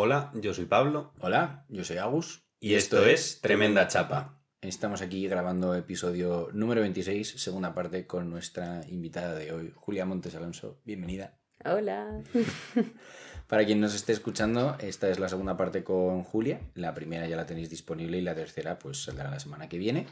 [0.00, 1.12] Hola, yo soy Pablo.
[1.18, 2.46] Hola, yo soy Agus.
[2.60, 4.40] Y, esto, es Tremenda Chapa.
[4.60, 10.36] Estamos aquí grabando episodio número 26, segunda parte, con nuestra invitada de hoy, Julia Montes
[10.36, 10.80] Alonso.
[10.84, 11.40] Bienvenida.
[11.64, 12.22] Hola.
[13.48, 16.60] Para quien nos esté escuchando, esta es la segunda parte con Julia.
[16.74, 20.06] La primera ya la tenéis disponible y la tercera pues saldrá la semana que viene.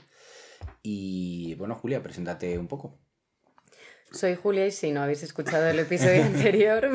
[0.83, 2.99] Y bueno, Julia, preséntate un poco.
[4.13, 6.89] Soy Julia y si no habéis escuchado el episodio anterior,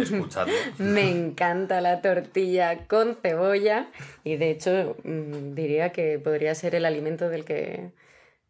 [0.78, 3.88] me encanta la tortilla con cebolla
[4.24, 7.92] y de hecho mm, diría que podría ser el alimento del que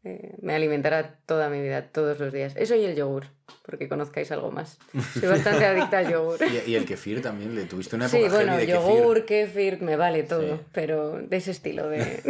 [0.03, 2.53] eh, me alimentará toda mi vida, todos los días.
[2.55, 3.25] Eso y el yogur,
[3.65, 4.79] porque conozcáis algo más.
[5.19, 6.39] Soy bastante adicta al yogur.
[6.67, 9.95] Y, y el kefir también, le tuviste una época Sí, bueno, de yogur, kefir, me
[9.97, 10.63] vale todo, Sí.
[10.71, 12.21] pero de ese estilo de...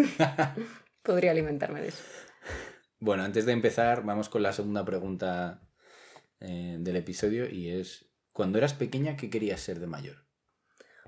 [1.03, 2.03] Podría alimentarme de eso.
[2.99, 5.61] Bueno, antes de empezar, vamos con la segunda pregunta
[6.41, 10.25] eh, del episodio y es, cuando eras pequeña, ¿qué querías ser de mayor?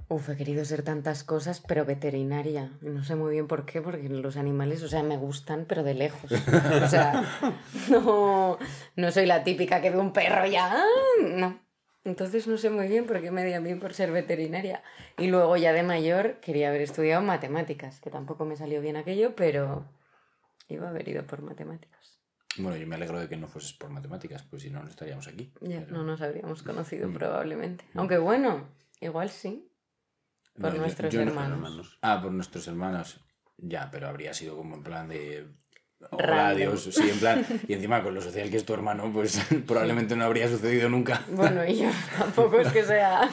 [0.09, 2.71] Uf, he querido ser tantas cosas, pero veterinaria.
[2.81, 5.93] No sé muy bien por qué, porque los animales, o sea, me gustan, pero de
[5.93, 6.31] lejos.
[6.31, 7.23] O sea,
[7.89, 8.57] no,
[8.95, 10.71] no soy la típica que ve un perro ya.
[10.73, 10.85] ¡ah!
[11.21, 11.59] No.
[12.05, 14.83] Entonces no sé muy bien por qué me di a mí por ser veterinaria.
[15.17, 19.35] Y luego ya de mayor quería haber estudiado matemáticas, que tampoco me salió bien aquello,
[19.35, 19.85] pero
[20.67, 22.02] iba a haber ido por matemáticas.
[22.57, 25.27] Bueno, yo me alegro de que no fueses por matemáticas, pues si no, no estaríamos
[25.27, 25.51] aquí.
[25.61, 27.13] Ya, Pero- no nos habríamos conocido Mm.
[27.13, 27.85] probablemente.
[27.95, 28.69] Aunque bueno,
[29.01, 29.69] igual sí.
[30.53, 31.57] Por No, yo- nuestros yo no- hermanos.
[31.57, 31.97] hermanos.
[32.01, 33.19] Ah, por nuestros hermanos.
[33.57, 35.47] Ya, pero habría sido como en plan de...
[36.11, 36.83] Hola, adiós.
[36.91, 37.45] Sí, en plan...
[37.67, 41.23] Y encima con lo social que es tu hermano, pues probablemente no habría sucedido nunca.
[41.31, 43.29] Bueno, y yo tampoco es que sea...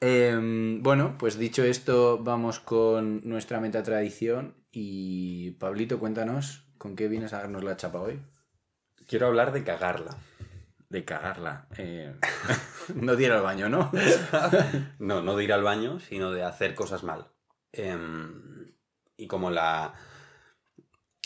[0.00, 4.54] Em, bueno, pues dicho esto, vamos con nuestra meta tradición.
[4.70, 8.20] Y Pablito, cuéntanos, ¿con qué vienes a darnos la chapa hoy?
[9.08, 10.18] Quiero hablar de cagarla.
[10.90, 11.66] De cagarla.
[11.78, 12.14] eh,
[12.94, 13.90] no de ir al baño, ¿no?
[14.98, 17.32] No, no de ir al baño, sino de hacer cosas mal.
[17.72, 18.74] Em,
[19.16, 19.94] y como la...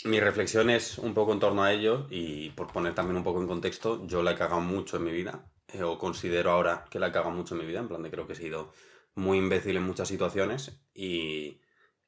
[0.05, 3.41] Mi reflexión es un poco en torno a ello y por poner también un poco
[3.41, 6.99] en contexto, yo la he cagado mucho en mi vida, eh, o considero ahora que
[6.99, 8.71] la he cagado mucho en mi vida, en plan de creo que he sido
[9.13, 11.59] muy imbécil en muchas situaciones y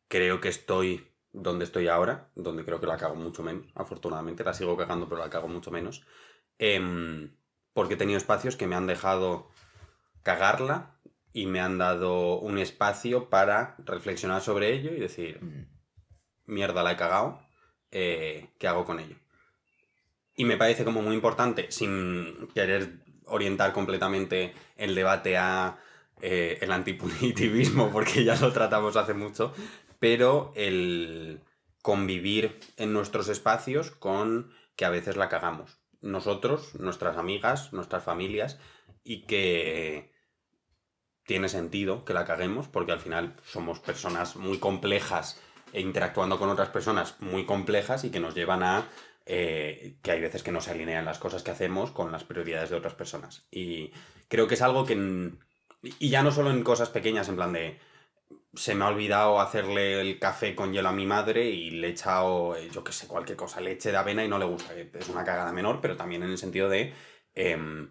[0.07, 4.53] creo que estoy donde estoy ahora, donde creo que la cago mucho menos, afortunadamente, la
[4.53, 6.03] sigo cagando pero la cago mucho menos,
[6.59, 7.31] em,
[7.73, 9.49] porque he tenido espacios que me han dejado
[10.23, 10.95] cagarla
[11.33, 15.65] y me han dado un espacio para reflexionar sobre ello y decir, Mm,
[16.45, 17.41] mierda, la he cagado,
[17.91, 19.15] eh, ¿qué hago con ello?
[20.35, 25.77] Y me parece como muy importante, sin querer orientar completamente el debate a
[26.21, 29.53] eh, el antipunitivismo, porque ya lo tratamos hace mucho,
[30.01, 31.43] pero el
[31.83, 35.77] convivir en nuestros espacios con que a veces la cagamos.
[36.01, 38.57] Nosotros, nuestras amigas, nuestras familias,
[39.03, 40.11] y que
[41.27, 45.39] tiene sentido que la caguemos, porque al final somos personas muy complejas
[45.71, 48.89] e interactuando con otras personas muy complejas y que nos llevan a
[49.27, 52.71] eh, que hay veces que no se alinean las cosas que hacemos con las prioridades
[52.71, 53.45] de otras personas.
[53.51, 53.91] Y
[54.29, 55.31] creo que es algo que...
[55.83, 57.90] y ya no solo en cosas pequeñas, en plan de...
[58.53, 61.91] Se me ha olvidado hacerle el café con hielo a mi madre y le he
[61.91, 64.73] echado, eh, yo qué sé, cualquier cosa, leche de avena y no le gusta.
[64.75, 66.93] que Es una cagada menor, pero también en el sentido de...
[67.35, 67.89] em,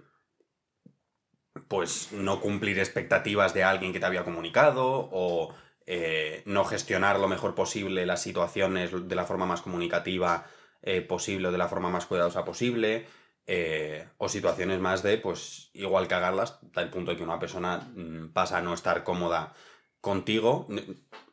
[1.69, 5.55] pues no cumplir expectativas de alguien que te había comunicado o
[5.87, 10.47] eh, no gestionar lo mejor posible las situaciones de la forma más comunicativa
[10.83, 13.07] eh, posible o de la forma más cuidadosa posible
[13.47, 18.33] eh, o situaciones más de pues igual cagarlas el punto de que una persona mm,
[18.33, 19.53] pasa a no estar cómoda
[20.01, 20.67] contigo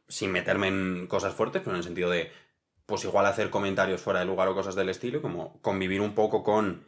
[0.08, 2.32] sin meterme en cosas fuertes pero en el sentido de
[2.86, 6.44] pues igual hacer comentarios fuera de lugar o cosas del estilo como convivir un poco
[6.44, 6.86] con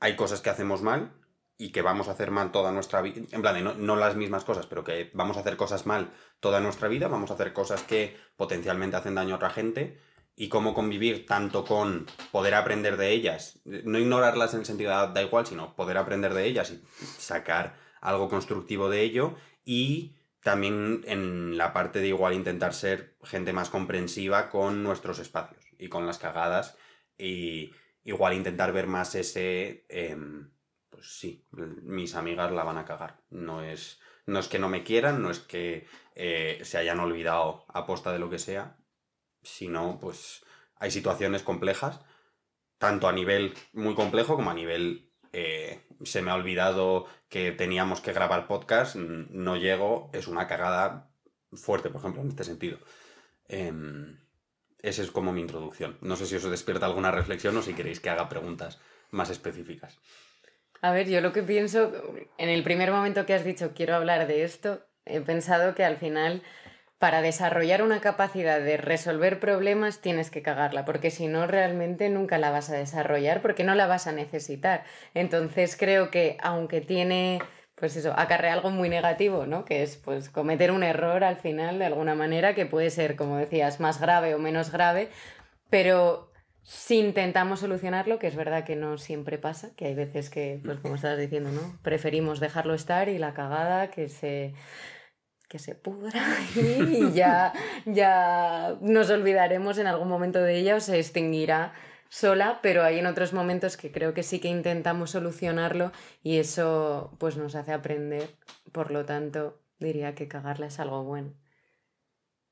[0.00, 1.12] hay cosas que hacemos mal
[1.58, 4.16] y que vamos a hacer mal toda nuestra vida, en plan, de no, no las
[4.16, 7.52] mismas cosas, pero que vamos a hacer cosas mal toda nuestra vida, vamos a hacer
[7.52, 10.00] cosas que potencialmente hacen daño a otra gente,
[10.34, 15.12] y cómo convivir tanto con poder aprender de ellas, no ignorarlas en el sentido de
[15.12, 16.82] da igual, sino poder aprender de ellas y
[17.18, 23.52] sacar algo constructivo de ello, y también en la parte de igual intentar ser gente
[23.52, 26.76] más comprensiva con nuestros espacios y con las cagadas,
[27.16, 27.72] y
[28.04, 29.86] igual intentar ver más ese...
[29.88, 30.50] em,
[30.90, 33.22] pues sí, mis amigas la van a cagar.
[33.30, 37.64] No es, no es que no me quieran, no es que eh, se hayan olvidado
[37.68, 38.76] a posta de lo que sea,
[39.42, 40.44] sino pues
[40.76, 42.00] hay situaciones complejas,
[42.78, 48.00] tanto a nivel muy complejo como a nivel eh, se me ha olvidado que teníamos
[48.00, 51.10] que grabar podcast, no llego, es una cagada
[51.52, 52.78] fuerte, por ejemplo, en este sentido.
[53.48, 54.18] Em,
[54.80, 55.96] esa es como mi introducción.
[56.00, 58.80] No sé si os despierta alguna reflexión o si queréis que haga preguntas
[59.10, 59.98] más específicas.
[60.80, 61.92] A ver, yo lo que pienso,
[62.38, 65.96] en el primer momento que has dicho quiero hablar de esto, he pensado que al
[65.96, 66.42] final
[67.02, 72.38] para desarrollar una capacidad de resolver problemas tienes que cagarla, porque si no realmente nunca
[72.38, 74.84] la vas a desarrollar, porque no la vas a necesitar.
[75.12, 77.40] Entonces creo que aunque tiene,
[77.74, 79.64] pues eso, acarrea algo muy negativo, ¿no?
[79.64, 83.36] Que es pues cometer un error al final de alguna manera que puede ser, como
[83.36, 85.08] decías, más grave o menos grave,
[85.70, 86.30] pero
[86.62, 90.78] si intentamos solucionarlo, que es verdad que no siempre pasa, que hay veces que, pues
[90.78, 91.80] como estabas diciendo, ¿no?
[91.82, 94.54] Preferimos dejarlo estar y la cagada que se
[95.52, 96.18] que se pudra
[96.56, 97.52] y ya,
[97.84, 101.74] ya nos olvidaremos en algún momento de ella o se extinguirá
[102.08, 107.14] sola, pero hay en otros momentos que creo que sí que intentamos solucionarlo y eso
[107.18, 108.34] pues nos hace aprender,
[108.72, 111.34] por lo tanto diría que cagarla es algo bueno.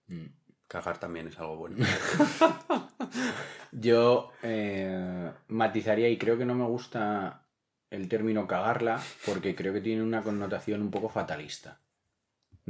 [0.08, 0.26] Mm,
[0.68, 1.76] cagar también es algo bueno.
[3.72, 7.46] Yo eh, matizaría y creo que no me gusta
[7.88, 11.80] el término cagarla porque creo que tiene una connotación un poco fatalista.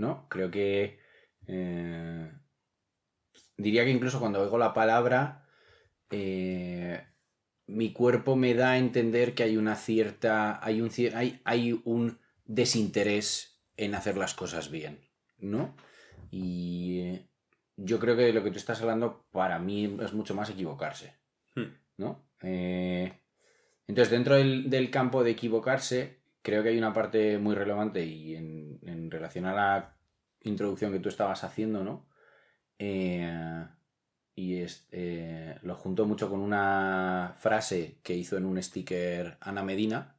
[0.01, 0.27] ¿No?
[0.29, 0.99] Creo que...
[1.47, 2.33] Eh,
[3.57, 5.47] diría que incluso cuando oigo la palabra,
[6.11, 7.07] eh,
[7.67, 10.65] mi cuerpo me da a entender que hay una cierta...
[10.65, 15.09] Hay un, hay, hay un desinterés en hacer las cosas bien,
[15.39, 15.77] ¿no?
[16.31, 17.29] Y
[17.77, 21.17] yo creo que lo que tú estás hablando para mí es mucho más equivocarse,
[21.55, 21.75] hmm.
[21.97, 22.29] ¿no?
[22.43, 23.13] Eh,
[23.87, 29.11] entonces, dentro del, campo de equivocarse, creo que hay una parte muy relevante y en,
[29.11, 29.97] relación a la
[30.43, 32.09] introducción que tú estabas haciendo, ¿no?
[32.79, 33.67] Eh,
[34.35, 39.63] y es, eh, lo junto mucho con una frase que hizo en un sticker Ana
[39.63, 40.17] Medina,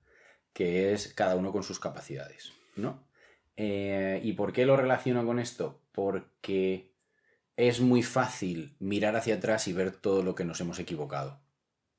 [0.53, 3.07] que es cada uno con sus capacidades, ¿no?
[3.55, 5.81] Eh, ¿Y por qué lo relaciono con esto?
[5.91, 6.93] Porque
[7.55, 11.41] es muy fácil mirar hacia atrás y ver todo lo que nos hemos equivocado,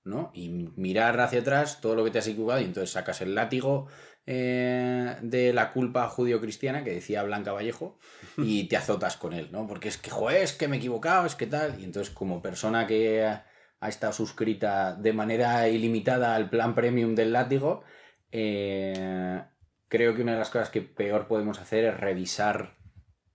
[0.05, 0.31] ¿no?
[0.35, 3.89] Y mirar hacia atrás todo lo que te has equivocado y entonces sacas el látigo
[4.25, 7.99] eh, de la culpa judío-cristiana que decía Blanca Vallejo
[8.39, 9.67] y te azotas con él, ¿no?
[9.67, 11.81] Porque es que, joder, es que me he equivocado, es que tal.
[11.81, 13.47] Y entonces, como persona que ha,
[13.89, 17.83] estado suscrita de manera ilimitada al plan premium del látigo,
[18.31, 19.43] eh,
[19.89, 22.77] creo que una de las cosas que peor podemos hacer es revisar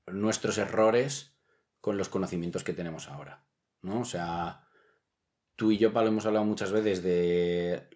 [0.07, 1.35] nuestros errores
[1.81, 3.45] con los conocimientos que tenemos ahora,
[3.81, 3.99] ¿no?
[3.99, 4.67] O sea,
[5.57, 7.89] tú y yo, Pablo, hemos hablado muchas veces de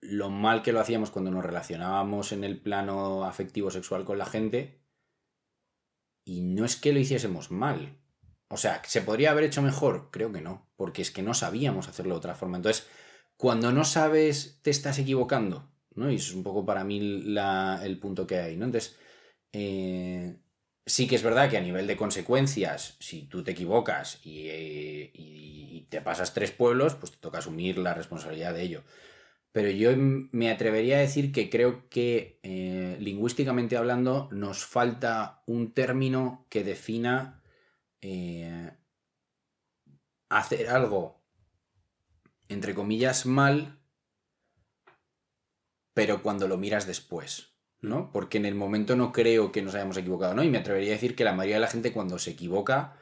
[0.00, 4.26] lo mal que lo hacíamos cuando nos relacionábamos en el plano afectivo sexual con la
[4.26, 4.80] gente.
[6.24, 7.96] Y no es que lo hiciésemos mal.
[8.48, 10.10] O sea, ¿se podría haber hecho mejor?
[10.10, 12.56] Creo que no, porque es que no sabíamos hacerlo de otra forma.
[12.56, 12.86] Entonces,
[13.36, 16.10] cuando no sabes, te estás equivocando, ¿no?
[16.10, 18.66] Y es un poco para mí el punto que hay, ¿no?
[18.66, 18.96] Entonces,
[19.52, 20.36] eh,
[20.84, 25.10] sí que es verdad que a nivel de consecuencias, si tú te equivocas y, eh,
[25.12, 28.84] y te pasas tres pueblos, pues te toca asumir la responsabilidad de ello
[29.56, 35.72] pero yo me atrevería a decir que creo que eh, lingüísticamente hablando nos falta un
[35.72, 37.42] término que defina
[38.02, 38.70] eh,
[40.28, 41.24] hacer algo,
[42.48, 43.80] entre comillas, mal,
[45.94, 48.12] pero cuando lo miras después, ¿no?
[48.12, 50.44] Porque en el momento no creo que nos hayamos equivocado, ¿no?
[50.44, 52.98] Y me atrevería a decir que la mayoría de la gente cuando se equivoca,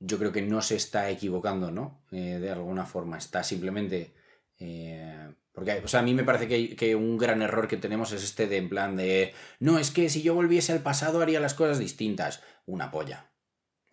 [0.00, 2.04] yo creo que no se está equivocando, ¿no?
[2.10, 4.23] Eh, de alguna forma, está simplemente
[5.52, 8.48] porque, o sea, a mí me parece que, un gran error que tenemos es este
[8.48, 11.78] de en plan de, no, es que si yo volviese al pasado haría las cosas
[11.78, 12.42] distintas.
[12.66, 13.30] Una polla.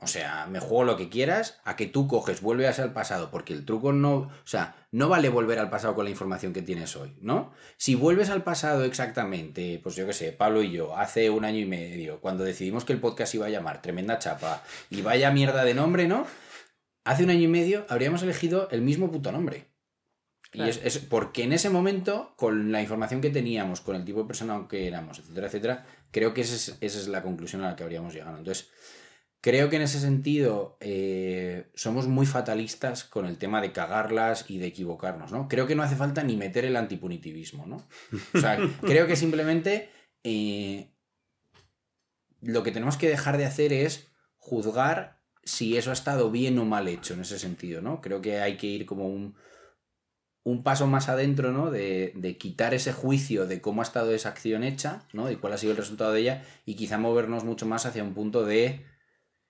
[0.03, 3.53] O sea, me juego lo que quieras a que tú coges, vuelves al pasado, porque
[3.53, 6.95] el truco no, o sea, no vale volver al pasado con la información que tienes
[6.95, 7.53] hoy, ¿no?
[7.77, 11.59] Si vuelves al pasado exactamente, pues yo qué sé, Pablo y yo, hace un año
[11.59, 15.63] y medio, cuando decidimos que el podcast iba a llamar Tremenda Chapa y vaya mierda
[15.63, 16.25] de nombre, ¿no?
[17.03, 19.70] Hace un año y medio habríamos elegido el mismo puto nombre.
[20.53, 24.27] Y es, porque en ese momento, con la información que teníamos, con el tipo de
[24.27, 27.75] persona que éramos, etcétera, etcétera, creo que esa es, esa es la conclusión a la
[27.75, 28.37] que habríamos llegado.
[28.37, 28.69] Entonces,
[29.41, 34.59] creo que en ese sentido eh, somos muy fatalistas con el tema de cagarlas y
[34.59, 35.47] de equivocarnos, ¿no?
[35.47, 37.87] Creo que no hace falta ni meter el antipunitivismo, ¿no?
[38.33, 39.89] O sea, creo que simplemente
[40.23, 40.91] eh,
[42.41, 46.65] lo que tenemos que dejar de hacer es juzgar si eso ha estado bien o
[46.65, 47.99] mal hecho en ese sentido, ¿no?
[47.99, 49.35] Creo que hay que ir como un
[50.43, 51.69] un paso más adentro, ¿no?
[51.69, 55.29] De, quitar ese juicio de cómo ha estado esa acción hecha, ¿no?
[55.29, 58.13] Y cuál ha sido el resultado de ella, y quizá movernos mucho más hacia un
[58.13, 58.85] punto de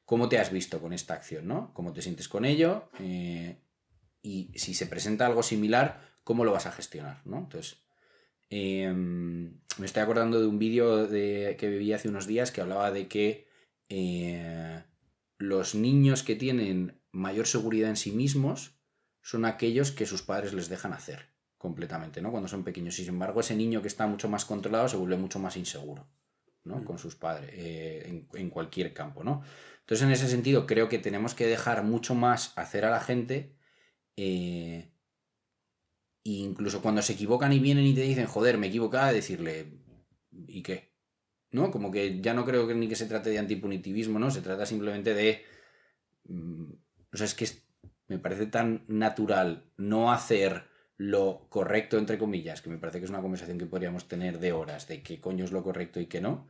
[0.05, 1.73] cómo te has visto con esta acción, ¿no?
[1.73, 3.57] Cómo te sientes con ello, eh,
[4.21, 7.37] y si se presenta algo similar, cómo lo vas a gestionar, ¿no?
[7.37, 7.77] Entonces,
[8.49, 13.07] em, me estoy acordando de un vídeo que viví hace unos días que hablaba de
[13.07, 13.47] que
[13.89, 14.83] eh,
[15.37, 18.80] los niños que tienen mayor seguridad en sí mismos,
[19.21, 22.31] son aquellos que sus padres les dejan hacer completamente, ¿no?
[22.31, 22.97] Cuando son pequeños.
[22.99, 26.07] Y sin embargo, ese niño que está mucho más controlado se vuelve mucho más inseguro,
[26.63, 26.83] ¿no?
[26.85, 29.43] Con sus padres, eh, en, en cualquier campo, ¿no?
[29.81, 33.55] Entonces, en ese sentido, creo que tenemos que dejar mucho más hacer a la gente.
[34.17, 34.91] eh,
[36.23, 39.79] e incluso cuando se equivocan y vienen y te dicen, joder, me he equivocado, decirle,
[40.47, 40.91] ¿y qué?
[41.51, 41.71] ¿No?
[41.71, 44.31] Como que ya no creo que ni que se trate de antipunitivismo, ¿no?
[44.31, 45.43] Se trata simplemente de.
[46.25, 46.65] mm,
[47.13, 47.63] O sea, es que es-
[48.11, 50.65] me parece tan natural no hacer
[50.97, 54.51] lo correcto, entre comillas, que me parece que es una conversación que podríamos tener de
[54.51, 56.49] horas, de qué coño es lo correcto y qué no,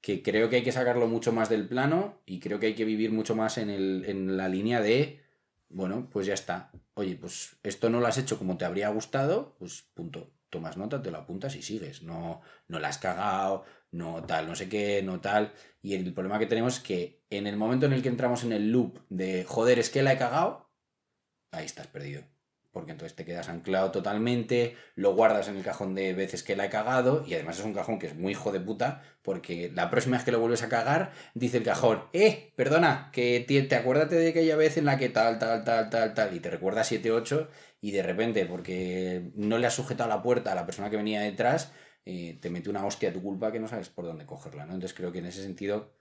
[0.00, 2.84] que creo que hay que sacarlo mucho más del plano y creo que hay que
[2.84, 5.24] vivir mucho más en, el, en la línea de,
[5.70, 6.70] bueno, pues ya está.
[6.94, 10.30] Oye, pues esto no lo has hecho como te habría gustado, pues punto.
[10.48, 12.04] Tomas nota, te lo apuntas y sigues.
[12.04, 15.52] No, no la has cagado, no tal, no sé qué, no tal.
[15.82, 18.52] Y el problema que tenemos es que en el momento en el que entramos en
[18.52, 20.65] el loop de, joder, es que la he cagado,
[21.56, 22.22] ahí estás perdido.
[22.72, 26.66] Porque entonces te quedas anclado totalmente, lo guardas en el cajón de veces que la
[26.66, 29.88] he cagado, y además es un cajón que es muy hijo de puta, porque la
[29.88, 33.76] próxima vez que lo vuelves a cagar, dice el cajón, eh, perdona, que te, te
[33.76, 36.84] acuérdate de aquella vez en la que tal, tal, tal, tal, tal, y te recuerda
[36.84, 37.48] 7, 8,
[37.80, 41.22] y de repente, porque no le has sujetado la puerta a la persona que venía
[41.22, 41.72] detrás,
[42.04, 44.74] eh, te mete una hostia a tu culpa que no sabes por dónde cogerla, ¿no?
[44.74, 45.92] Entonces creo que en ese sentido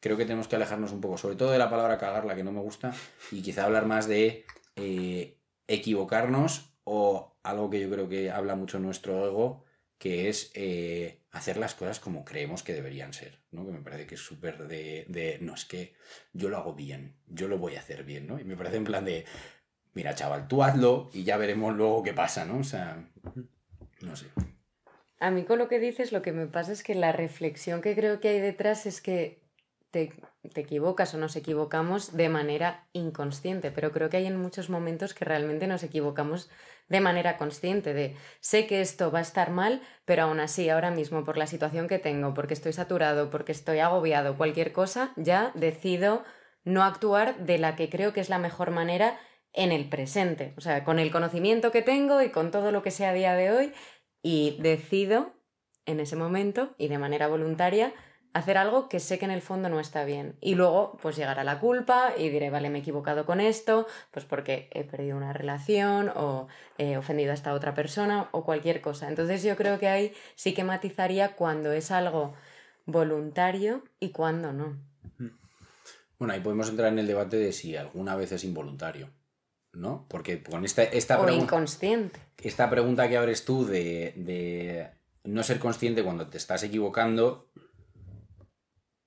[0.00, 2.52] creo que tenemos que alejarnos un poco, sobre todo de la palabra cagarla, que no
[2.52, 2.92] me gusta,
[3.30, 4.44] y quizá hablar más de
[4.76, 5.38] eh,
[5.68, 9.64] equivocarnos o algo que yo creo que habla mucho nuestro ego,
[9.98, 13.66] que es eh, hacer las cosas como creemos que deberían ser, ¿no?
[13.66, 15.94] Que me parece que es súper de, de, no, es que
[16.32, 18.40] yo lo hago bien, yo lo voy a hacer bien, ¿no?
[18.40, 19.26] Y me parece en plan de,
[19.92, 22.58] mira, chaval, tú hazlo y ya veremos luego qué pasa, ¿no?
[22.58, 23.06] O sea,
[24.00, 24.26] no sé.
[25.18, 27.94] A mí con lo que dices, lo que me pasa es que la reflexión que
[27.94, 29.42] creo que hay detrás es que
[29.90, 30.12] te,
[30.52, 35.14] te equivocas o nos equivocamos de manera inconsciente, pero creo que hay en muchos momentos
[35.14, 36.50] que realmente nos equivocamos
[36.88, 40.90] de manera consciente, de sé que esto va a estar mal, pero aún así ahora
[40.90, 45.52] mismo por la situación que tengo, porque estoy saturado, porque estoy agobiado, cualquier cosa, ya
[45.54, 46.24] decido
[46.64, 49.18] no actuar de la que creo que es la mejor manera
[49.52, 52.90] en el presente, o sea, con el conocimiento que tengo y con todo lo que
[52.90, 53.72] sé a día de hoy,
[54.22, 55.32] y decido
[55.86, 57.92] en ese momento y de manera voluntaria
[58.32, 60.36] hacer algo que sé que en el fondo no está bien.
[60.40, 64.24] Y luego, pues llegará la culpa y diré, vale, me he equivocado con esto, pues
[64.24, 66.46] porque he perdido una relación o
[66.78, 69.08] he ofendido a esta otra persona o cualquier cosa.
[69.08, 72.34] Entonces yo creo que ahí sí que matizaría cuando es algo
[72.86, 74.76] voluntario y cuando no.
[76.18, 79.08] Bueno, ahí podemos entrar en el debate de si alguna vez es involuntario,
[79.72, 80.06] ¿no?
[80.08, 81.44] Porque con esta, esta O pregunta...
[81.44, 82.20] inconsciente.
[82.42, 84.90] esta pregunta que abres tú de, de
[85.24, 87.48] no ser consciente cuando te estás equivocando,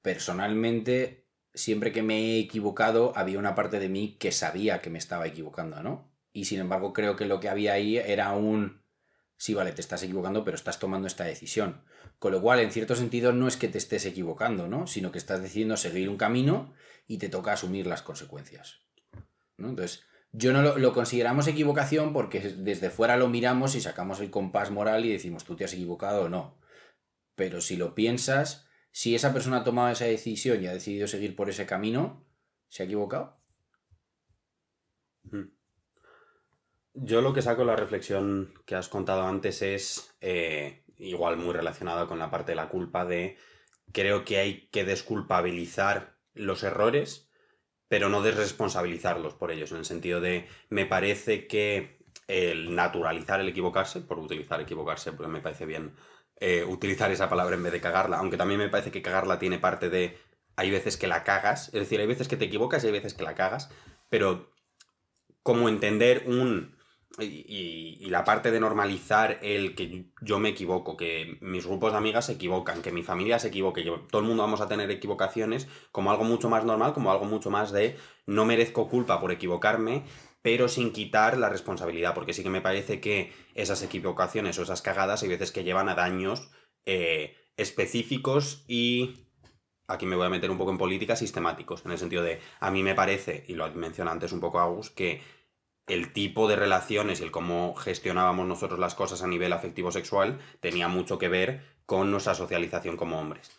[0.04, 5.00] personalmente, siempre que me he equivocado, había una parte de mí que sabía que me
[5.00, 6.14] estaba equivocando, ¿no?
[6.32, 8.84] Y sin embargo, creo que lo que había ahí era un...
[9.38, 11.84] Sí, vale, te estás equivocando, pero estás tomando esta decisión.
[12.20, 14.88] Con lo cual, en cierto sentido, no es que te estés equivocando, ¿no?
[14.88, 16.74] Sino que estás decidiendo seguir un camino
[17.08, 18.82] y te toca asumir las consecuencias.
[19.58, 19.70] ¿no?
[19.70, 24.32] Entonces, yo no lo, lo consideramos equivocación porque desde fuera lo miramos y sacamos el
[24.32, 26.58] compás moral y decimos tú te has equivocado o no.
[27.36, 31.36] Pero si lo piensas, si esa persona ha tomado esa decisión y ha decidido seguir
[31.36, 32.24] por ese camino,
[32.70, 33.36] ¿se ha equivocado?
[36.94, 42.08] Yo lo que saco la reflexión que has contado antes es eh, igual muy relacionado
[42.08, 43.36] con la parte de la culpa de
[43.92, 47.32] creo que hay que desculpabilizar los errores,
[47.88, 51.98] pero no desresponsabilizarlos por ellos, en el sentido de me parece que
[52.28, 55.96] el naturalizar el equivocarse, por utilizar equivocarse, porque me parece bien
[56.46, 59.60] eh, utilizar esa palabra en vez de cagarla, aunque también me parece que cagarla tiene
[59.60, 60.18] parte de
[60.58, 63.14] hay veces que la cagas, es decir, hay veces que te equivocas y hay veces
[63.14, 63.70] que la cagas,
[64.10, 64.52] pero
[65.42, 66.76] como entender un...
[67.18, 72.26] Y, la parte de normalizar el que yo me equivoco, que mis grupos de amigas
[72.26, 75.70] se equivocan, que mi familia se equivoque, que todo el mundo vamos a tener equivocaciones
[75.94, 77.96] como algo mucho más normal, como algo mucho más de
[78.26, 80.04] no merezco culpa por equivocarme,
[80.44, 84.84] pero sin quitar la responsabilidad, porque sí que me parece que esas equivocaciones o esas
[84.84, 86.52] cagadas hay veces que llevan a daños
[86.86, 89.26] eh, específicos y
[89.88, 92.70] aquí me voy a meter un poco en política, sistemáticos, en el sentido de, a
[92.70, 95.22] mí me parece, y lo menciona antes un poco Agus, que
[95.88, 100.40] el tipo de relaciones y el cómo gestionábamos nosotros las cosas a nivel afectivo sexual
[100.60, 103.52] tenía mucho que ver con nuestra socialización como hombres.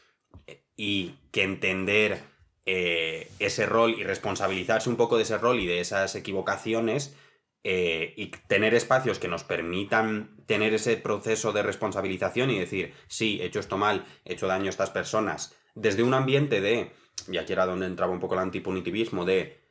[0.47, 2.34] Eh, Y que entender
[2.67, 7.15] eh, ese rol y responsabilizarse un poco de ese rol y de esas equivocaciones
[7.63, 13.39] eh, y tener espacios que nos permitan tener ese proceso de responsabilización y decir, sí,
[13.41, 16.93] he hecho esto mal, he hecho daño a estas personas, desde un ambiente de,
[17.31, 19.63] y aquí era donde entraba un poco el antipunitivismo, de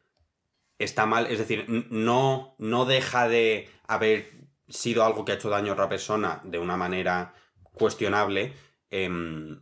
[0.79, 4.31] está mal, es decir, no, no deja de haber
[4.67, 7.33] sido algo que ha hecho daño a otra persona de una manera
[7.73, 8.53] cuestionable,
[8.89, 9.61] em,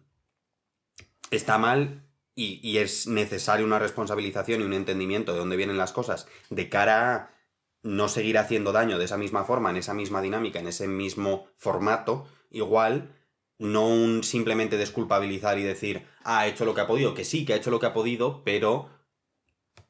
[1.32, 2.04] está mal
[2.36, 6.70] y, y es necesaria una responsabilización y un entendimiento de dónde vienen las cosas de
[6.70, 7.32] cara a
[7.84, 11.48] no seguir haciendo daño de esa misma forma, en esa misma dinámica, en ese mismo
[11.58, 13.16] formato, igual
[13.58, 17.46] no un simplemente desculpabilizar y decir, ah, ha hecho lo que ha podido, que sí,
[17.46, 18.90] que ha hecho lo que ha podido, pero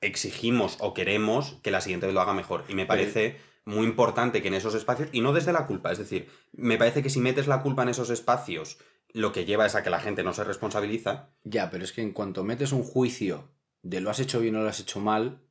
[0.01, 2.65] exigimos o queremos que la siguiente vez lo haga mejor.
[2.67, 5.99] Y me parece muy importante que en esos espacios, y no desde la culpa, es
[5.99, 8.77] decir, me parece que si metes la culpa en esos espacios,
[9.13, 11.29] lo que lleva es a que la gente no se responsabiliza.
[11.43, 13.49] Ya, pero es que en cuanto metes un juicio
[13.83, 15.41] de lo has hecho bien o lo has hecho mal,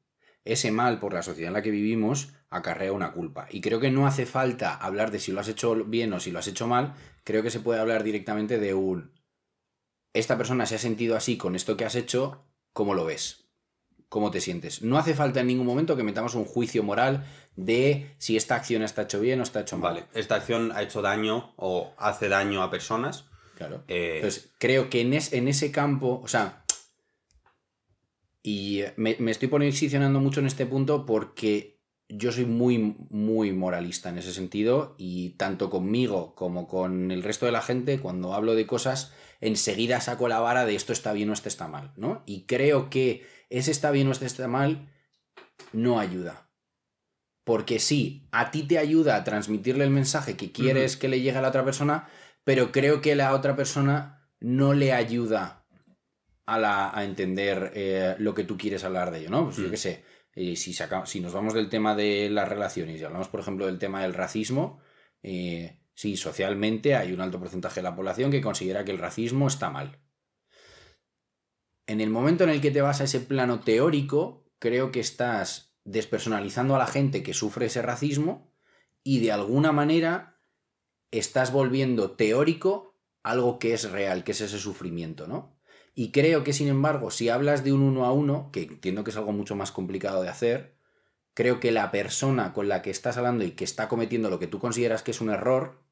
[0.44, 3.46] ese mal por la sociedad en la que vivimos acarrea una culpa.
[3.50, 6.30] Y creo que no hace falta hablar de si lo has hecho bien o si
[6.30, 9.12] lo has hecho mal, creo que se puede hablar directamente de un...
[10.12, 13.44] Esta persona se ha sentido así con esto que has hecho, ¿cómo lo ves?
[14.08, 14.82] ¿Cómo te sientes?
[14.82, 17.24] No hace falta en ningún momento que metamos un juicio moral
[17.54, 19.94] de si esta acción está hecho bien o está hecho mal.
[19.94, 23.29] Vale, esta acción ha hecho daño o hace daño a personas.
[23.60, 23.84] Claro.
[23.88, 26.64] Eh, Entonces, creo que en, es- en ese campo, o sea,
[28.42, 32.78] y me, me estoy posicionando mucho en este punto porque yo soy muy,
[33.10, 38.00] muy moralista en ese sentido y tanto conmigo como con el resto de la gente,
[38.00, 39.12] cuando hablo de cosas,
[39.42, 42.22] enseguida saco la vara de esto está bien o esto está mal, ¿no?
[42.24, 44.88] Y creo que ese está bien o este está mal
[45.74, 46.46] no ayuda.
[47.44, 51.36] Porque sí, a ti te ayuda a transmitirle el mensaje que quieres que le llegue
[51.38, 52.08] a la otra persona,
[52.44, 55.66] pero creo que la otra persona no le ayuda
[56.46, 59.44] a, la, a entender eh, lo que tú quieres hablar de ello, ¿no?
[59.44, 59.70] Pues yo Mm.
[59.70, 60.04] qué sé,
[60.34, 63.66] eh, si, saca- si nos vamos del tema de las relaciones y hablamos, por ejemplo,
[63.66, 64.80] del tema del racismo,
[65.22, 69.46] eh, sí, socialmente hay un alto porcentaje de la población que considera que el racismo
[69.46, 69.98] está mal.
[71.86, 75.76] En el momento en el que te vas a ese plano teórico, creo que estás
[75.84, 78.52] despersonalizando a la gente que sufre ese racismo
[79.02, 80.29] y de alguna manera
[81.10, 85.56] estás volviendo teórico algo que es real, que es ese sufrimiento, ¿no?
[85.94, 89.10] Y creo que, sin embargo, si hablas de un uno a uno, que entiendo que
[89.10, 90.76] es algo mucho más complicado de hacer,
[91.34, 94.46] creo que la persona con la que estás hablando y que está cometiendo lo que
[94.46, 95.82] tú consideras que es un error,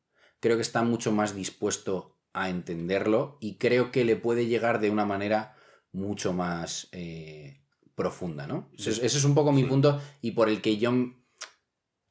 [0.41, 4.91] creo que está mucho más dispuesto a entenderlo y creo que le puede llegar de
[4.91, 5.57] una manera
[5.93, 7.61] mucho más eh,
[7.95, 8.71] profunda, ¿no?
[8.79, 9.69] Ese es, ese es un poco mi Sí.
[9.69, 10.93] punto y por el que yo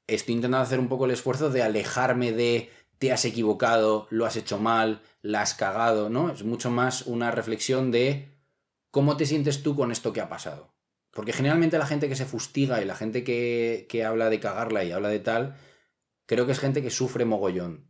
[0.08, 4.38] estoy intentando hacer un poco el esfuerzo de alejarme de te has equivocado, lo has
[4.38, 6.32] hecho mal, la has cagado, ¿no?
[6.32, 8.30] Es mucho más una reflexión de
[8.92, 10.74] cómo te sientes tú con esto que ha pasado.
[11.12, 14.84] Porque generalmente la gente que se fustiga y la gente que, que habla de cagarla
[14.84, 15.56] y habla de tal,
[16.26, 17.90] creo que es gente que sufre mogollón.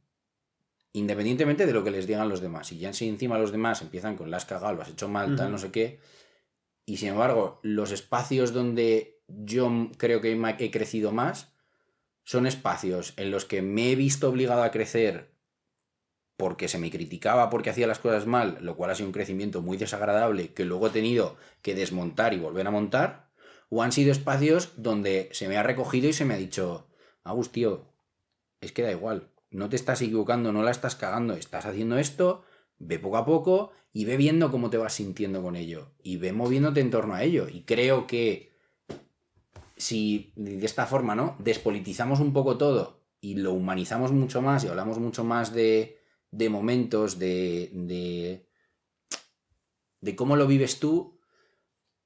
[0.94, 2.72] Independientemente de lo que les digan los demás.
[2.72, 5.36] Y ya si encima los demás empiezan con la has cagado, lo has hecho mal,
[5.36, 6.00] tal, no sé qué.
[6.86, 11.54] Y sin embargo, los espacios donde yo creo que he crecido más
[12.28, 15.32] son espacios en los que me he visto obligado a crecer
[16.36, 19.62] porque se me criticaba porque hacía las cosas mal, lo cual ha sido un crecimiento
[19.62, 23.32] muy desagradable que luego he tenido que desmontar y volver a montar,
[23.70, 26.90] o han sido espacios donde se me ha recogido y se me ha dicho,
[27.24, 27.94] Agus, tío,
[28.60, 32.44] es que da igual, no te estás equivocando, no la estás cagando, estás haciendo esto,
[32.78, 36.34] ve poco a poco y ve viendo cómo te vas sintiendo con ello y ve
[36.34, 37.48] moviéndote en torno a ello.
[37.48, 38.57] Y creo que
[39.78, 41.36] si de esta forma, ¿no?
[41.40, 46.00] Despolitizamos un poco todo y lo humanizamos mucho más y hablamos mucho más de,
[46.32, 48.48] de momentos, de, de,
[50.02, 51.20] de cómo lo vives tú,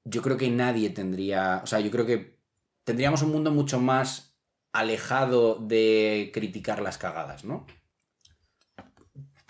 [0.04, 2.38] yo creo que nadie tendría, o sea, yo creo que
[2.84, 4.36] tendríamos un mundo mucho más
[4.72, 7.66] alejado de criticar las cagadas, ¿no?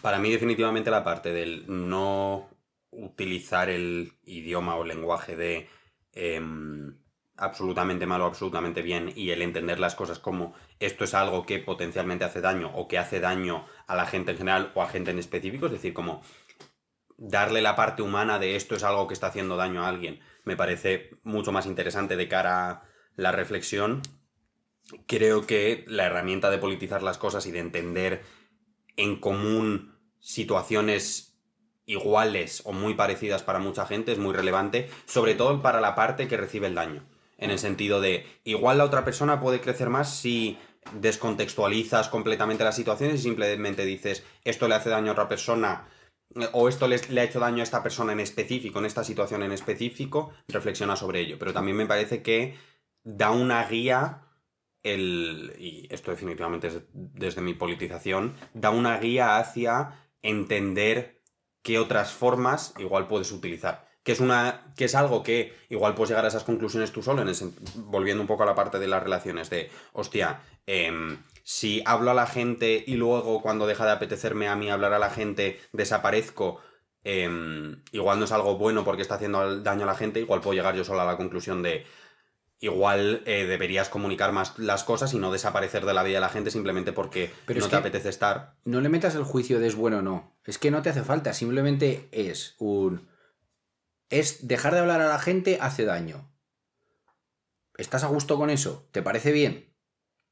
[0.02, 2.48] Para mí, definitivamente, la parte del no
[2.90, 5.68] utilizar el idioma o lenguaje de
[6.12, 6.81] em,
[7.36, 12.24] absolutamente malo, absolutamente bien, y el entender las cosas como esto es algo que potencialmente
[12.24, 15.18] hace daño o que hace daño a la gente en general o a gente en
[15.18, 16.22] específico, es decir, como
[17.16, 20.56] darle la parte humana de esto es algo que está haciendo daño a alguien, me
[20.56, 22.82] parece mucho más interesante de cara a
[23.16, 24.02] la reflexión.
[25.06, 28.22] Creo que la herramienta de politizar las cosas y de entender
[28.96, 31.38] en común situaciones
[31.86, 36.28] iguales o muy parecidas para mucha gente es muy relevante, sobre todo para la parte
[36.28, 37.04] que recibe el daño.
[37.42, 40.58] En el sentido de, igual la otra persona puede crecer más si
[41.00, 45.88] descontextualizas completamente las situaciones y simplemente dices, esto le hace daño a otra persona
[46.36, 49.42] eh, o esto le ha hecho daño a esta persona en específico, en esta situación
[49.42, 51.38] en específico, reflexiona sobre ello.
[51.38, 52.54] Pero también me parece que
[53.04, 54.22] da una guía
[54.82, 61.22] el, y esto definitivamente es desde mi politización, da una guía hacia entender
[61.62, 63.91] qué otras formas igual puedes utilizar.
[64.02, 67.22] Que es, una, que es algo que igual puedes llegar a esas conclusiones tú solo,
[67.22, 72.10] en volviendo un poco a la parte de las relaciones, de, hostia, em, si hablo
[72.10, 75.60] a la gente y luego cuando deja de apetecerme a mí hablar a la gente
[75.72, 76.60] desaparezco,
[77.04, 80.54] em, igual no es algo bueno porque está haciendo daño a la gente, igual puedo
[80.54, 81.86] llegar yo solo a la conclusión de
[82.62, 86.28] igual eh, deberías comunicar más las cosas y no desaparecer de la vida de la
[86.28, 88.54] gente simplemente porque Pero no te apetece estar.
[88.64, 90.32] No le metas el juicio de es bueno o no.
[90.46, 91.34] Es que no te hace falta.
[91.34, 93.08] Simplemente es un.
[94.12, 96.30] Es dejar de hablar a la gente hace daño.
[97.78, 98.86] ¿Estás a gusto con eso?
[98.92, 99.74] ¿Te parece bien?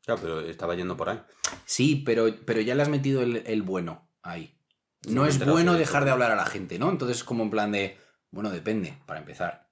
[0.04, 1.22] Claro, pero estaba yendo por ahí.
[1.64, 4.54] Sí, pero, pero ya le has metido el, el bueno ahí.
[5.00, 6.90] Sí, No es bueno dejar de hablar a la gente, ¿no?
[6.90, 7.96] Entonces, como en plan de.
[8.30, 9.70] Bueno, depende, para empezar.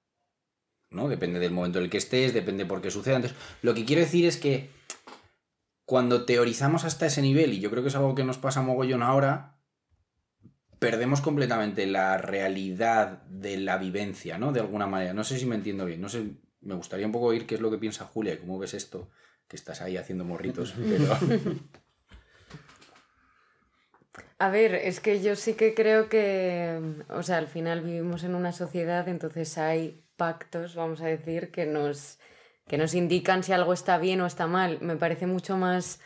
[0.89, 1.07] ¿No?
[1.07, 3.17] Depende del momento en el que estés, depende por qué suceda.
[3.17, 4.71] Entonces, lo que quiero decir es que
[5.85, 9.03] cuando teorizamos hasta ese nivel, y yo creo que es algo que nos pasa mogollón
[9.03, 9.58] ahora,
[10.79, 14.51] perdemos completamente la realidad de la vivencia, ¿no?
[14.51, 15.13] De alguna manera.
[15.13, 16.01] No sé si me entiendo bien.
[16.01, 16.23] No sé,
[16.61, 19.09] me gustaría un poco oír qué es lo que piensa Julia y cómo ves esto,
[19.47, 20.73] que estás ahí haciendo morritos.
[20.89, 21.17] Pero...
[24.41, 28.35] A ver, es que yo sí que creo que, o sea, al final vivimos en
[28.35, 32.19] una sociedad, entonces hay pactos, vamos a decir, que nos,
[32.65, 34.79] que nos indican si algo está bien o está mal.
[34.79, 35.99] Me parece mucho más,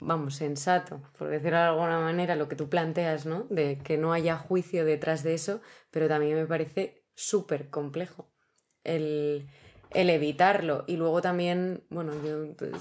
[0.00, 3.46] vamos, sensato, por decirlo de alguna manera, lo que tú planteas, ¿no?
[3.50, 8.30] De que no haya juicio detrás de eso, pero también me parece súper complejo
[8.84, 9.48] el,
[9.90, 10.84] el evitarlo.
[10.86, 12.72] Y luego también, bueno, yo pues,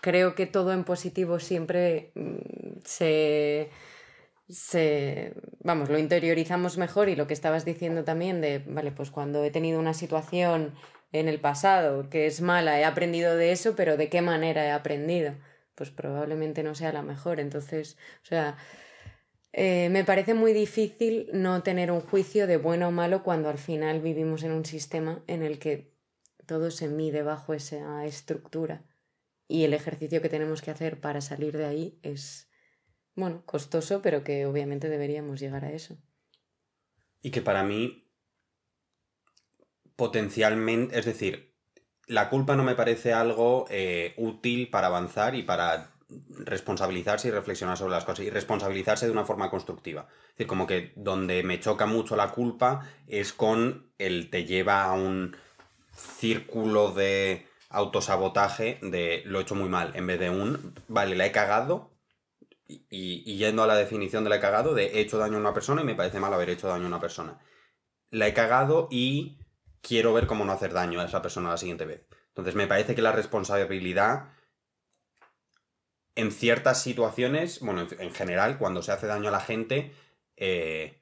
[0.00, 3.70] creo que todo en positivo siempre mm, se
[4.52, 9.42] se, vamos, lo interiorizamos mejor y lo que estabas diciendo también de, vale, pues cuando
[9.44, 10.74] he tenido una situación
[11.12, 14.70] en el pasado que es mala, he aprendido de eso, pero ¿de qué manera he
[14.70, 15.34] aprendido?
[15.74, 17.40] Pues probablemente no sea la mejor.
[17.40, 18.56] Entonces, o sea,
[19.52, 23.58] eh, me parece muy difícil no tener un juicio de bueno o malo cuando al
[23.58, 25.92] final vivimos en un sistema en el que
[26.46, 28.84] todo se mide bajo esa estructura.
[29.48, 32.50] Y el ejercicio que tenemos que hacer para salir de ahí es,
[33.14, 35.98] bueno, costoso, pero que obviamente deberíamos llegar a eso.
[37.20, 38.10] Y que para mí,
[39.96, 41.51] potencialmente, es decir,
[42.06, 45.92] la culpa no me parece algo eh, útil para avanzar y para
[46.44, 50.08] responsabilizarse y reflexionar sobre las cosas y responsabilizarse de una forma constructiva.
[50.10, 54.84] Es decir, como que donde me choca mucho la culpa es con el te lleva
[54.84, 55.36] a un
[55.94, 61.26] círculo de autosabotaje de lo he hecho muy mal, en vez de un, vale, la
[61.26, 61.90] he cagado,
[62.66, 65.40] y, y yendo a la definición de la he cagado, de he hecho daño a
[65.40, 67.38] una persona y me parece mal haber hecho daño a una persona.
[68.10, 69.38] La he cagado y
[69.82, 72.06] quiero ver cómo no hacer daño a esa persona la siguiente vez.
[72.28, 74.30] Entonces me parece que la responsabilidad
[76.14, 79.92] en ciertas situaciones, bueno, en, en general, cuando se hace daño a la gente,
[80.36, 80.98] eh,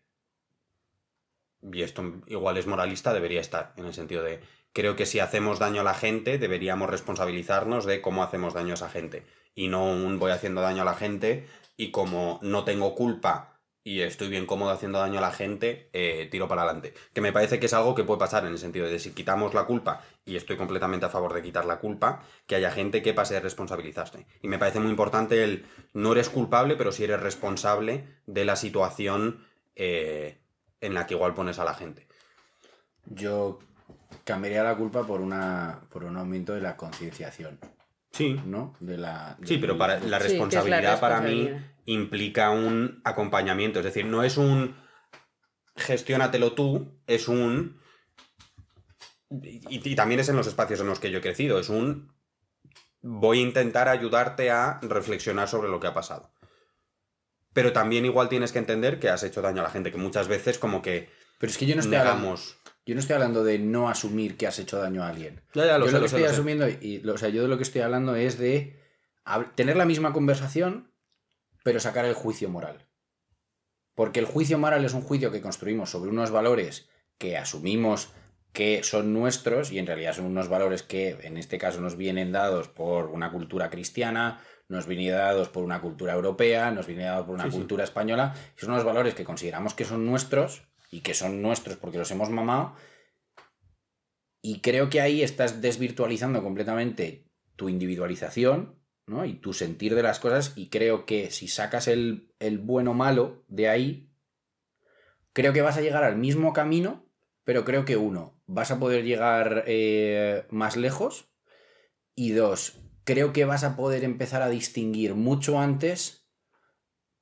[1.62, 4.40] y esto igual es moralista, debería estar, en el sentido de,
[4.72, 8.74] creo que si hacemos daño a la gente, deberíamos responsabilizarnos de cómo hacemos daño a
[8.74, 9.26] esa gente.
[9.54, 13.49] Y no un voy haciendo daño a la gente y como no tengo culpa
[13.82, 16.92] y estoy bien cómodo haciendo daño a la gente, eh, tiro para adelante.
[17.14, 19.54] Que me parece que es algo que puede pasar en el sentido de si quitamos
[19.54, 23.14] la culpa, y estoy completamente a favor de quitar la culpa, que haya gente que
[23.14, 24.26] pase a responsabilizarse.
[24.42, 28.56] Y me parece muy importante el no eres culpable, pero sí eres responsable de la
[28.56, 29.44] situación
[29.76, 30.38] eh,
[30.80, 32.06] en la que igual pones a la gente.
[33.06, 33.60] Yo
[34.24, 37.58] cambiaría la culpa por una por un aumento de la concienciación,
[38.12, 38.40] Sí.
[38.44, 38.74] ¿no?
[38.80, 41.50] De la Sí, pero para la Sí, responsabilidad para mí
[41.86, 43.78] implica un acompañamiento.
[43.80, 44.76] Es decir, no es un
[45.76, 47.80] gestiónatelo tú, es un.
[49.30, 51.58] Y, y también es en los espacios en los que yo he crecido.
[51.58, 52.12] Es un.
[53.02, 56.32] Voy a intentar ayudarte a reflexionar sobre lo que ha pasado.
[57.52, 60.28] Pero también igual tienes que entender que has hecho daño a la gente, que muchas
[60.28, 62.36] veces como que Pero es que yo no estoy hablando.
[62.90, 65.40] Yo no estoy hablando de no asumir que has hecho daño a alguien.
[65.54, 66.34] Ya, ya, lo yo sé, lo lo que sé, estoy sé.
[66.34, 68.78] asumiendo, y o sea, yo de lo que estoy hablando es de
[69.54, 70.92] tener la misma conversación,
[71.62, 72.86] pero sacar el juicio moral.
[73.94, 78.12] Porque el juicio moral es un juicio que construimos sobre unos valores que asumimos
[78.52, 82.32] que son nuestros y en realidad son unos valores que en este caso nos vienen
[82.32, 87.26] dados por una cultura cristiana, nos vienen dados por una cultura europea, nos vienen dados
[87.26, 87.56] por una Sí, sí.
[87.58, 91.76] cultura española, y son unos valores que consideramos que son nuestros y que son nuestros
[91.76, 92.74] porque los hemos mamado
[94.42, 97.26] y creo que ahí estás desvirtualizando completamente
[97.56, 99.24] tu individualización ¿no?
[99.24, 100.52] y tu sentir de las cosas.
[100.56, 104.10] Y creo que si sacas el, el bueno malo de ahí,
[105.32, 107.06] creo que vas a llegar al mismo camino,
[107.44, 111.28] pero creo que uno, vas a poder llegar eh, más lejos.
[112.14, 116.28] Y dos, creo que vas a poder empezar a distinguir mucho antes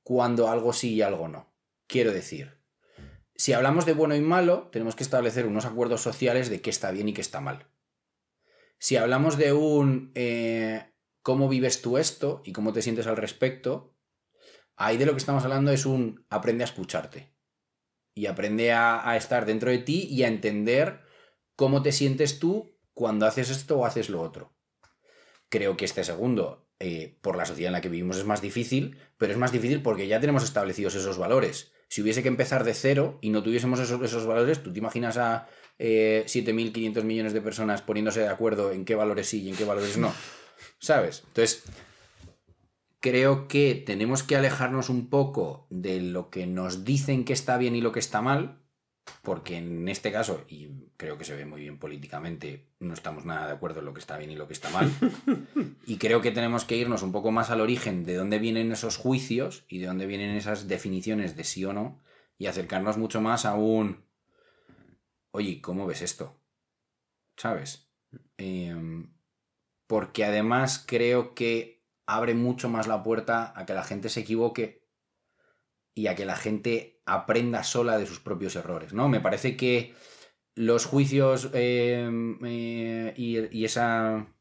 [0.03, 1.53] cuando algo sí y algo no.
[1.87, 2.58] Quiero decir,
[3.39, 6.91] si hablamos de bueno y malo, tenemos que establecer unos acuerdos sociales de qué está
[6.91, 7.69] bien y qué está mal.
[8.79, 13.95] Si hablamos de un eh, cómo vives tú esto y cómo te sientes al respecto,
[14.75, 17.33] ahí de lo que estamos hablando es un aprende a escucharte.
[18.13, 20.99] Y aprende a, estar dentro de ti y a entender
[21.55, 24.53] cómo te sientes tú cuando haces esto o haces lo otro.
[25.47, 28.97] Creo que este segundo, eh, por la sociedad en la que vivimos, es más difícil,
[29.17, 31.71] pero es más difícil porque ya tenemos establecidos esos valores.
[31.89, 35.17] Si hubiese que empezar de cero y no tuviésemos esos, esos valores, ¿tú te imaginas
[35.17, 35.47] a
[35.79, 39.65] eh, 7.500 millones de personas poniéndose de acuerdo en qué valores sí y en qué
[39.65, 40.13] valores no?
[40.79, 41.23] ¿Sabes?
[41.27, 41.63] Entonces,
[42.99, 47.75] creo que tenemos que alejarnos un poco de lo que nos dicen que está bien
[47.75, 48.61] y lo que está mal,
[49.21, 53.47] porque en este caso, y creo que se ve muy bien políticamente, no estamos nada
[53.47, 54.91] de acuerdo en lo que está bien y lo que está mal,
[55.85, 58.97] y creo que tenemos que irnos un poco más al origen de dónde vienen esos
[58.97, 61.99] juicios y de dónde vienen esas definiciones de sí o no,
[62.37, 64.05] y acercarnos mucho más a un,
[65.31, 66.41] oye, ¿cómo ves esto?
[67.35, 67.89] ¿Sabes?
[68.37, 69.13] Em,
[69.87, 74.78] porque además creo que abre mucho más la puerta a que la gente se equivoque
[75.99, 79.09] y a que la gente aprenda sola de sus propios errores, ¿no?
[79.09, 79.93] Me parece que
[80.55, 82.09] los juicios eh,
[82.45, 84.33] eh, y, y, esa...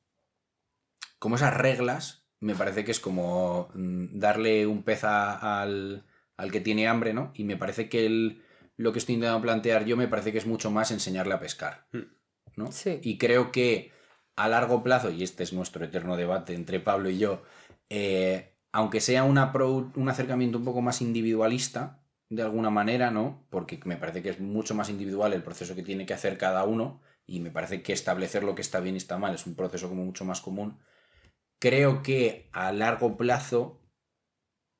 [1.18, 6.52] como esas reglas, me parece que es como mm, darle un pez a, al, al,
[6.52, 7.32] que tiene hambre, ¿no?
[7.34, 8.44] Y me parece que el,
[8.76, 11.88] lo que estoy intentando plantear yo me parece que es mucho más enseñarle a pescar,
[12.54, 12.70] ¿no?
[12.70, 13.00] Sí.
[13.02, 13.90] Y creo que
[14.36, 17.42] a largo plazo, y este es nuestro eterno debate entre Pablo y yo,
[17.90, 19.38] eh, aunque sea un
[20.08, 23.46] acercamiento un poco más individualista, de alguna manera, ¿no?
[23.50, 26.64] Porque me parece que es mucho más individual el proceso que tiene que hacer cada
[26.64, 29.54] uno y me parece que establecer lo que está bien y está mal es un
[29.54, 30.78] proceso como mucho más común.
[31.58, 33.82] Creo que a largo plazo,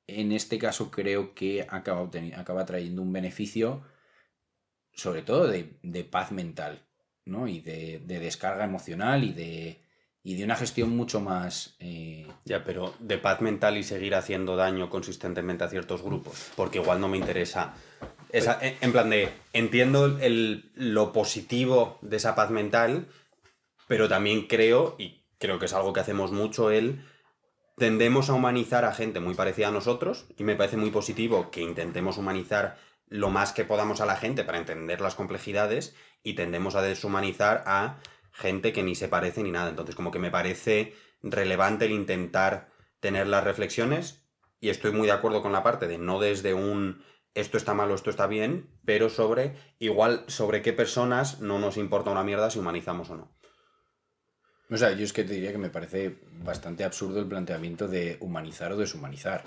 [0.07, 3.83] en este caso, creo que acaba, trayendo un beneficio,
[4.93, 6.87] sobre todo de, paz mental,
[7.25, 7.49] ¿no?
[7.49, 9.83] Y de, descarga emocional y de,
[10.29, 11.75] y de una gestión mucho más...
[11.81, 12.27] Eh...
[12.45, 17.01] Ya, pero de paz mental y seguir haciendo daño consistentemente a ciertos grupos, porque igual
[17.01, 17.73] no me interesa.
[18.31, 23.07] Esa, en plan de, entiendo el, lo positivo de esa paz mental,
[23.87, 27.03] pero también creo, y creo que es algo que hacemos mucho, el
[27.79, 31.63] tendemos a humanizar a gente muy parecida a nosotros, y me parece muy positivo que
[31.63, 32.77] intentemos humanizar
[33.09, 37.63] lo más que podamos a la gente para entender las complejidades, y tendemos a deshumanizar
[37.67, 37.97] a
[38.39, 39.69] gente que ni se parece ni nada.
[39.69, 42.71] Entonces, como que me parece relevante el intentar
[43.01, 44.23] tener las reflexiones
[44.61, 47.03] y estoy muy de acuerdo con la parte de no desde un
[47.35, 51.77] esto está mal o esto está bien, pero sobre igual sobre qué personas no nos
[51.77, 53.33] importa una mierda si humanizamos o no.
[54.71, 58.19] O sea, yo es que te diría que me parece bastante absurdo el planteamiento de
[58.21, 59.45] humanizar o deshumanizar.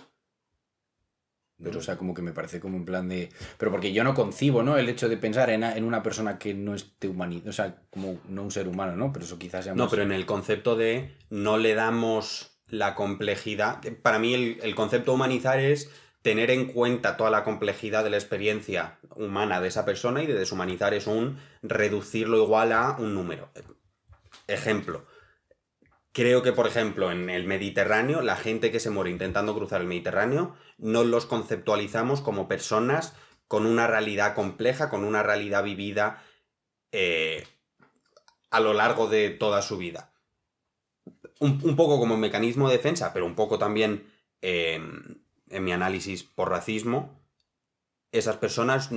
[1.64, 3.30] Pero, o sea, como que me parece como un plan de.
[3.58, 4.78] Pero porque yo no concibo, ¿no?
[4.78, 7.50] El hecho de pensar en, en una persona que no esté humanizada.
[7.50, 9.12] O sea, como no un ser humano, ¿no?
[9.14, 9.78] Pero eso quizás sea más...
[9.78, 13.82] No, pero en el concepto de no le damos la complejidad.
[14.02, 15.90] Para mí, el, el concepto de humanizar es
[16.22, 20.36] tener en cuenta toda la complejidad de la experiencia humana de esa persona y de
[20.36, 23.50] deshumanizar es un reducirlo igual a un número.
[24.48, 25.06] Ejemplo,
[26.14, 29.88] Creo que, por ejemplo, en el Mediterráneo, la gente que se muere intentando cruzar el
[29.88, 33.14] Mediterráneo, no los conceptualizamos como personas
[33.48, 36.24] con una realidad compleja, con una realidad vivida
[36.92, 37.48] eh,
[38.50, 40.12] a lo largo de toda su vida.
[41.40, 44.82] Un, un, poco como mecanismo de defensa, pero un poco también eh,
[45.50, 47.22] en mi análisis por racismo,
[48.12, 48.90] esas personas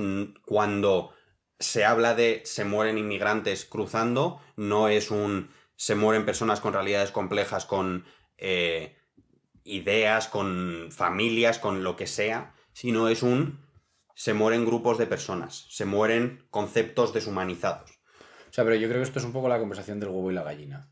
[0.45, 1.13] cuando
[1.59, 7.11] se habla de se mueren inmigrantes cruzando, no es un se mueren personas con realidades
[7.11, 8.05] complejas, con
[8.37, 8.97] eh,
[9.63, 13.65] ideas, con familias, con lo que sea, sino es un
[14.15, 17.91] se mueren grupos de personas, se mueren conceptos deshumanizados.
[18.49, 20.33] O sea, pero yo creo que esto es un poco la conversación del huevo y
[20.33, 20.89] la gallina.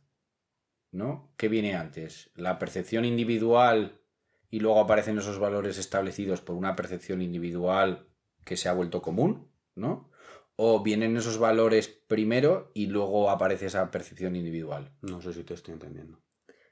[0.91, 1.33] ¿No?
[1.37, 2.29] ¿Qué viene antes?
[2.35, 4.01] ¿La percepción individual
[4.51, 8.07] y luego aparecen esos valores establecidos por una percepción individual
[8.45, 9.49] que se ha vuelto común?
[9.73, 10.11] ¿No?
[10.55, 14.91] O vienen esos valores primero y luego aparece esa percepción individual.
[15.01, 16.19] No sé si te estoy entendiendo.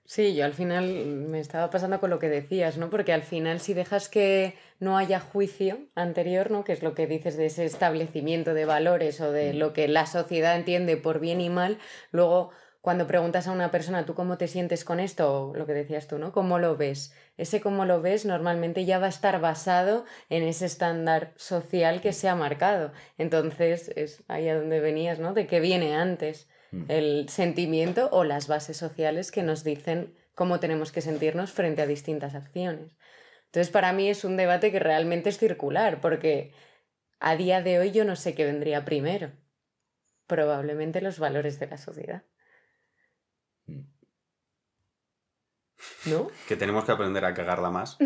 [0.06, 2.90] Sí, yo al final me estaba pasando con lo que decías, ¿no?
[2.90, 6.66] Porque al final si dejas que no haya juicio anterior, ¿no?
[6.66, 10.06] Que es lo que dices de ese establecimiento de valores o de lo que la
[10.06, 11.78] sociedad entiende por bien y mal,
[12.12, 15.50] luego cuando preguntas a una persona, ¿tú cómo te sientes con esto?
[15.50, 16.32] O lo que decías tú, ¿no?
[16.32, 17.14] ¿Cómo lo ves?
[17.38, 22.12] Ese cómo lo ves normalmente ya va a estar basado en ese estándar social que
[22.12, 22.92] se ha marcado.
[23.20, 25.34] Entonces, es ahí a donde venías, ¿no?
[25.34, 26.86] De qué viene antes mm.
[26.88, 31.88] el sentimiento o las bases sociales que nos dicen cómo tenemos que sentirnos frente a
[31.88, 32.98] distintas acciones.
[33.46, 36.52] Entonces, para mí es un debate que realmente es circular, porque
[37.20, 39.34] a día de hoy yo no sé qué vendría primero.
[40.26, 42.24] Probablemente los valores de la sociedad.
[46.06, 46.30] ¿No?
[46.48, 47.98] Que tenemos que aprender a cagarla más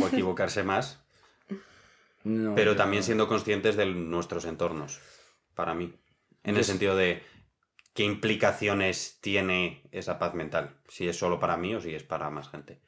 [0.00, 1.00] o equivocarse más,
[2.24, 5.00] No, pero también siendo conscientes de nuestros entornos,
[5.54, 5.94] para mí.
[6.44, 7.22] En el sentido de
[7.94, 12.30] qué implicaciones tiene esa paz mental, si es solo para mí o si es para
[12.30, 12.80] más gente.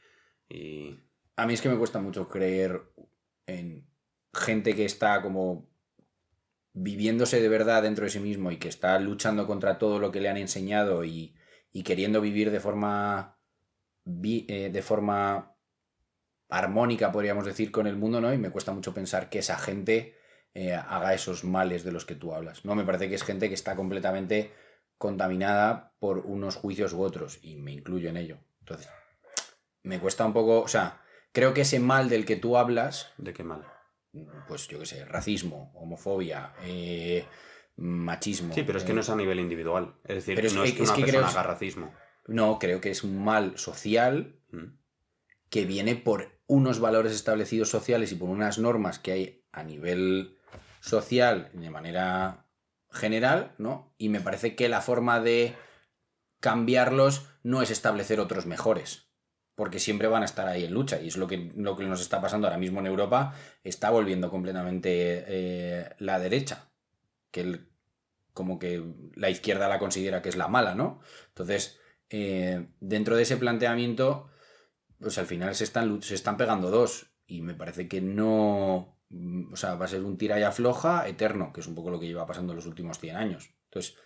[0.48, 0.98] Y
[1.36, 2.82] A mí es que me cuesta mucho creer
[3.46, 3.86] en
[4.32, 5.68] gente que está como
[6.72, 10.20] viviéndose de verdad dentro de sí mismo y que está luchando contra todo lo que
[10.20, 11.34] le han enseñado y,
[11.72, 13.40] y queriendo vivir de forma
[14.22, 15.54] eh, de forma
[16.48, 18.32] armónica, podríamos decir, con el mundo, ¿no?
[18.32, 20.16] Y me cuesta mucho pensar que esa gente
[20.54, 22.64] eh, haga esos males de los que tú hablas.
[22.64, 24.52] No, me parece que es gente que está completamente
[24.98, 28.38] contaminada por unos juicios u otros, y me incluyo en ello.
[28.60, 28.88] Entonces,
[29.82, 31.00] me cuesta un poco, o sea,
[31.32, 33.64] creo que ese mal del que tú hablas, de qué mal.
[34.48, 37.24] pues yo qué sé, racismo, homofobia, eh,
[37.80, 38.54] machismo.
[38.54, 39.94] Sí, pero es que eh, no es a nivel individual.
[40.04, 41.94] Es decir, Pero es- no es es que una que creo persona es- haga racismo.
[42.26, 44.76] No, creo que es un mal social Mm.
[45.48, 50.36] que viene por unos valores establecidos sociales y por unas normas que hay a nivel
[50.80, 52.46] social de manera
[52.90, 53.94] general, ¿no?
[53.98, 55.54] Y me parece que la forma de
[56.40, 59.08] cambiarlos no es establecer otros mejores,
[59.54, 62.00] porque siempre van a estar ahí en lucha y es lo que, lo que nos
[62.00, 66.70] está pasando ahora mismo en Europa, está volviendo completamente eh, la derecha,
[67.30, 67.69] que el-
[68.32, 68.82] como que
[69.14, 71.00] la izquierda la considera que es la mala, ¿no?
[71.28, 71.78] Entonces,
[72.10, 74.28] eh, dentro de ese planteamiento,
[74.98, 77.12] pues al final se están, se están pegando dos.
[77.26, 78.98] Y me parece que no.
[79.52, 81.98] O sea, va a ser un tira y afloja eterno, que es un poco lo
[81.98, 83.54] que lleva pasando los últimos 100 años.
[83.64, 83.96] Entonces,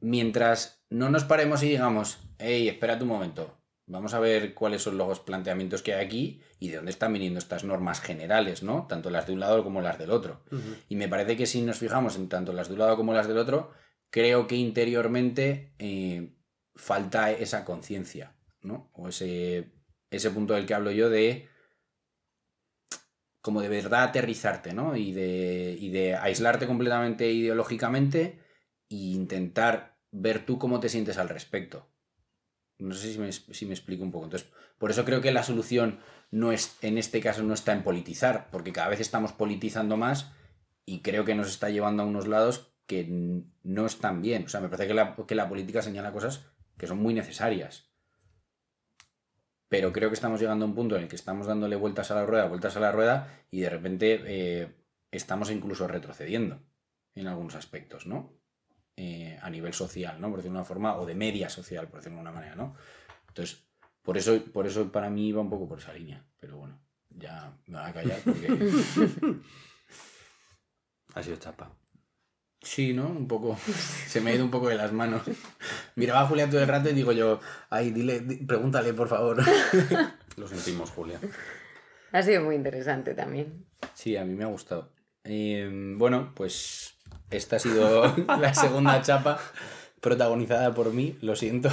[0.00, 3.55] mientras no nos paremos y digamos, hey, espérate un momento,
[3.86, 7.38] vamos a ver cuáles son los planteamientos que hay aquí y de dónde están viniendo
[7.38, 8.86] estas normas generales, ¿no?
[8.88, 10.42] Tanto las de un lado como las del otro.
[10.88, 13.28] Y me parece que si nos fijamos en tanto las de un lado como las
[13.28, 13.72] del otro,
[14.10, 16.34] creo que interiormente eh,
[16.74, 18.90] falta esa conciencia, ¿no?
[18.92, 19.72] O ese,
[20.10, 21.48] ese punto del que hablo yo de
[23.40, 24.96] como de verdad aterrizarte, ¿no?
[24.96, 28.40] Y de, y de aislarte completamente ideológicamente
[28.90, 31.88] e intentar ver tú cómo te sientes al respecto.
[32.78, 34.24] No sé si me, si me explico un poco.
[34.24, 37.82] Entonces, por eso creo que la solución no es, en este caso, no está en
[37.82, 40.32] politizar, porque cada vez estamos politizando más
[40.84, 43.06] y creo que nos está llevando a unos lados que
[43.62, 44.44] no están bien.
[44.44, 47.90] O sea, me parece que la, que la política señala cosas que son muy necesarias.
[49.68, 52.14] Pero creo que estamos llegando a un punto en el que estamos dándole vueltas a
[52.14, 54.76] la rueda, vueltas a la rueda, y de repente eh,
[55.10, 56.62] estamos incluso retrocediendo
[57.14, 58.38] en algunos aspectos, ¿no?
[58.98, 60.28] Eh, a nivel social, ¿no?
[60.30, 62.74] Por decirlo de una forma, o de media social, por decirlo de una manera, ¿no?
[63.28, 63.62] Entonces,
[64.02, 66.24] por eso, por eso para mí va un poco por esa línea.
[66.40, 66.78] Pero bueno,
[67.10, 68.48] ya me voy a callar porque...
[71.14, 71.70] Ha sido chapa.
[72.60, 73.06] Sí, ¿no?
[73.08, 73.56] Un poco.
[74.06, 75.22] Se me ha ido un poco de las manos.
[75.94, 79.38] Miraba a Julia todo el rato y digo yo, ay, dile, di- pregúntale, por favor.
[80.36, 81.18] Lo sentimos, Julia.
[82.12, 83.64] Ha sido muy interesante también.
[83.94, 84.92] Sí, a mí me ha gustado.
[85.24, 86.95] Eh, bueno, pues
[87.30, 89.38] esta ha sido la segunda chapa
[90.00, 91.68] protagonizada por mí, lo siento.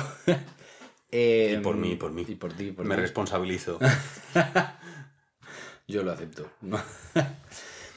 [1.11, 2.25] Eh, Y por mí, y por mí.
[2.27, 3.01] Y por ti, por Me mí.
[3.01, 3.79] responsabilizo.
[5.87, 6.49] Yo lo acepto.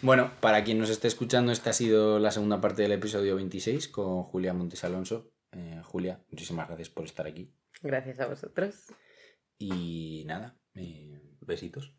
[0.02, 3.88] bueno, para quien nos esté escuchando, esta ha sido la segunda parte del episodio 26
[3.88, 5.32] con Julia Montes Alonso.
[5.52, 7.54] Eh, Julia, muchísimas gracias por estar aquí.
[7.80, 8.74] Gracias a vosotros.
[9.58, 11.94] Y nada, eh, Besitos.